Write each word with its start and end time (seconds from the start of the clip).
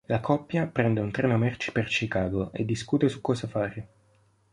La 0.07 0.19
coppia 0.19 0.65
prende 0.65 0.99
un 0.99 1.11
treno-merci 1.11 1.71
per 1.71 1.85
Chicago 1.85 2.51
e 2.53 2.65
discute 2.65 3.07
su 3.07 3.21
cosa 3.21 3.47
fare. 3.47 3.87